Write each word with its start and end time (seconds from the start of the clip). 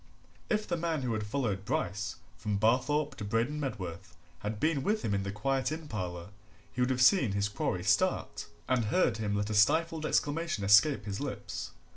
If 0.49 0.67
the 0.67 0.77
man 0.77 1.03
who 1.03 1.13
had 1.13 1.27
followed 1.27 1.63
Bryce 1.63 2.15
from 2.35 2.57
Barthorpe 2.57 3.13
to 3.17 3.23
Braden 3.23 3.59
Medworth 3.59 4.17
had 4.39 4.59
been 4.59 4.81
with 4.81 5.03
him 5.03 5.13
in 5.13 5.21
the 5.21 5.31
quiet 5.31 5.71
inn 5.71 5.87
parlour 5.87 6.29
he 6.73 6.81
would 6.81 6.89
have 6.89 7.03
seen 7.03 7.33
his 7.33 7.47
quarry 7.49 7.83
start, 7.83 8.47
and 8.67 8.85
heard 8.85 9.17
him 9.17 9.35
let 9.35 9.51
a 9.51 9.53
stifled 9.53 10.07
exclamation 10.07 10.63
escape 10.63 11.05
his 11.05 11.19
lips. 11.19 11.69